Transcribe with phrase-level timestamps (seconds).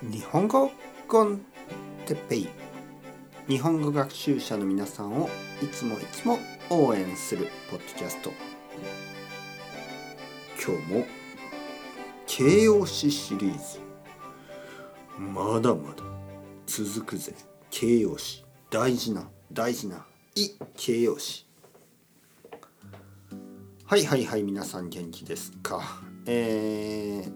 [0.00, 0.70] 日本語
[1.08, 1.40] コン
[2.06, 2.48] テッペイ。
[3.48, 5.28] 日本語学習者の皆さんを
[5.60, 6.38] いつもいつも
[6.70, 8.30] 応援するポッドキャスト。
[10.64, 11.04] 今日も
[12.28, 13.80] 形容詞シリーズ。
[15.18, 16.04] まだまだ
[16.66, 17.34] 続くぜ。
[17.68, 18.44] 形容詞。
[18.70, 20.06] 大事な大事な
[20.36, 21.44] い形容詞。
[23.84, 25.82] はいはいはい皆さん元気ですか？
[26.26, 27.32] えー、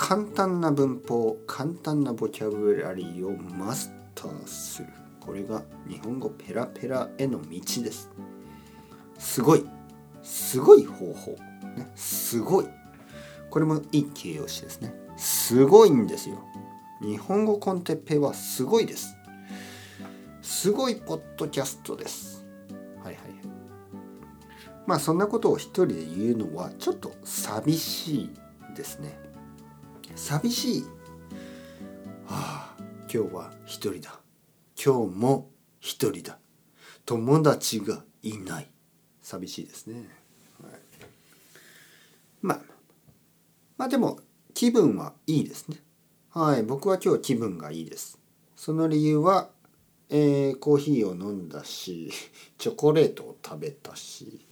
[0.00, 4.88] 簡単な文法簡単なボキャブラリーをマスターする。
[5.20, 8.08] これが日本語ペラペラへの道です。
[9.18, 9.66] すごい。
[10.22, 11.32] すごい方法、
[11.76, 12.66] ね、すごい。
[13.50, 14.94] これもいい形容詞ですね。
[15.18, 16.42] すごいんですよ。
[17.02, 19.14] 日本語コンテッペはすごいです。
[20.40, 22.46] すごいポッドキャストです。
[23.04, 23.24] はいはい
[24.86, 28.30] まあそんなことを一人で言うのはちょっと寂しい
[28.74, 29.29] ですね。
[30.20, 30.82] 寂しい。
[32.26, 32.76] はあ
[33.12, 34.20] 今日は一人だ。
[34.76, 36.38] 今日も一人だ。
[37.06, 38.70] 友達がいない。
[39.22, 40.08] 寂しいですね、
[40.62, 40.72] はい、
[42.42, 42.60] まあ
[43.78, 44.20] まあでも
[44.54, 45.78] 気分はいいですね。
[46.28, 48.18] はい僕は今日気分がいいです。
[48.56, 49.50] その理由は
[50.10, 52.10] えー、コーヒーを飲んだし
[52.58, 54.46] チョコレートを食べたし、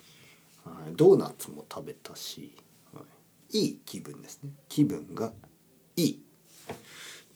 [0.64, 2.56] はい、ドーナツも食べたし、
[2.94, 3.02] は
[3.50, 4.50] い、いい気分ですね。
[4.68, 5.32] 気分が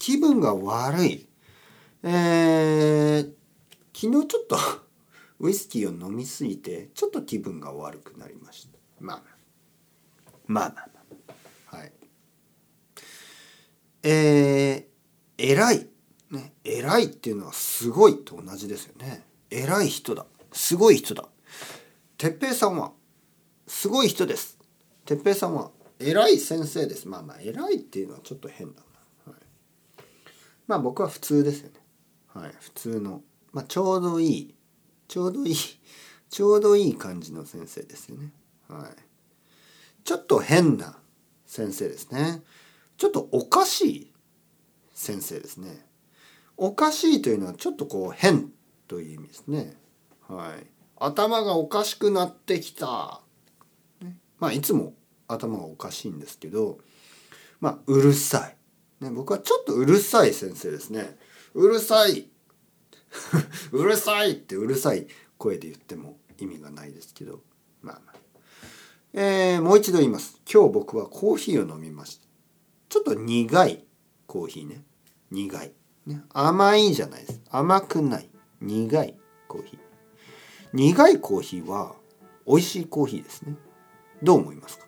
[0.03, 1.29] 気分が悪い。
[2.03, 3.33] えー、
[3.95, 4.59] 昨日ちょっと
[5.39, 8.79] ウイスキーを飲みすぎてちょっと気分が悪くなりました。
[8.99, 9.23] まあ
[10.49, 11.35] まあまあま
[11.71, 11.93] あはい。
[14.03, 15.89] えー、偉い。
[16.33, 19.25] ね偉いっていうのはすごいと同じですよね。
[19.51, 20.27] 偉い人だ。
[20.51, 21.29] すごい人だ。
[22.19, 22.93] 哲平さんは
[23.69, 24.59] すごい人です。
[25.05, 27.07] 哲平さんは偉い先生です。
[27.07, 28.92] まあまあ偉いっていうのはちょっと変だな、
[30.73, 31.75] まあ僕は普通ですよね。
[32.29, 32.53] はい。
[32.59, 33.21] 普通の。
[33.53, 34.55] まあちょうどいい。
[35.07, 35.55] ちょうどいい。
[36.31, 38.33] ちょうどいい感じの先生ですよね。
[38.69, 38.97] はい。
[40.03, 40.99] ちょっと変な
[41.45, 42.43] 先生ですね。
[42.97, 44.13] ちょっとおかしい
[44.95, 45.87] 先生ですね。
[46.57, 48.51] おかしいというのはちょっとこう変
[48.89, 49.77] という意味ですね。
[50.27, 50.67] はい。
[50.97, 53.21] 頭がおかしくなってきた。
[54.01, 54.95] ね、まあいつも
[55.29, 56.79] 頭がおかしいんですけど、
[57.61, 58.57] まあうるさい。
[59.03, 61.19] ね、僕はちょっとうるさい先生ですね。
[61.55, 62.31] うるさい
[63.73, 67.43] うるさいってうるさい声で言っても意味がないですけど、
[67.83, 68.17] まあまあ。
[69.13, 70.41] えー、もう一度言います。
[70.51, 72.27] 今日僕はコーヒーを飲みました。
[72.89, 73.87] ちょっと苦い
[74.27, 74.85] コーヒーね。
[75.31, 75.75] 苦い。
[76.07, 78.29] ね、甘いじゃないです甘くない
[78.61, 79.81] 苦いコーヒー
[80.73, 81.95] 苦いコーヒーは
[82.45, 83.55] 美味しいコーヒーですね
[84.21, 84.79] どう思います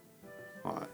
[0.65, 0.69] か？
[0.71, 0.94] はい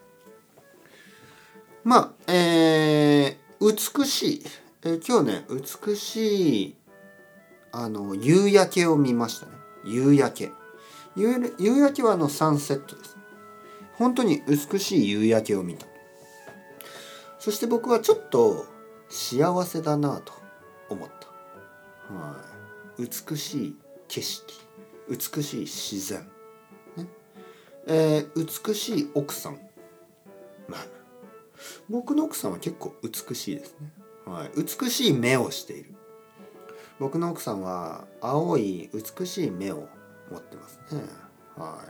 [1.91, 4.43] まあえー、美しい、
[4.85, 6.77] えー、今日ね美しい
[7.73, 9.53] あの夕焼けを見ましたね。
[9.85, 10.53] 夕焼け。
[11.17, 13.17] 夕焼けはあのサンセットです。
[13.95, 15.85] 本当に美しい夕焼けを見た。
[17.41, 18.67] そして僕はちょっと
[19.09, 20.33] 幸せだなと
[20.91, 21.09] 思っ
[22.09, 22.37] た、は
[23.01, 23.77] い、美しい
[24.07, 24.45] 景色。
[25.09, 26.21] 美しい自然、
[26.97, 27.09] ね。
[27.89, 29.59] えー、美しい奥さん。
[30.69, 31.00] まあ
[31.89, 33.93] 僕の奥さんは結構美しいですね、
[34.27, 35.95] はい、美しい目をしている
[36.99, 39.89] 僕の奥さんは青い美しい目を
[40.31, 41.03] 持ってますね
[41.57, 41.85] は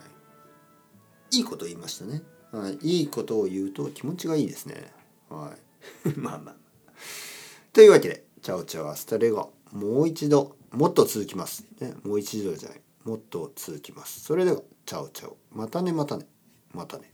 [1.32, 2.22] いいいこと言いましたね、
[2.52, 4.92] はい、いいことを言うと気持ちがいいですね
[5.28, 5.52] は
[6.04, 6.60] い まあまあ
[7.72, 9.52] というわけで、 chao chao hasta luego。
[9.70, 11.64] もう一度、もっと続きます。
[11.78, 12.80] ね、もう一度じゃない。
[13.04, 14.20] もっと続きます。
[14.20, 15.36] それでは、チャオチャオ。
[15.52, 16.26] またね、またね。
[16.74, 17.12] またね。